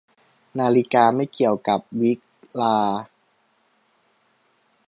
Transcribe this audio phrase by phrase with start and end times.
[0.59, 2.11] นาฬิกาไม่เกี่ยวกับวิ
[2.59, 3.01] ฬาร์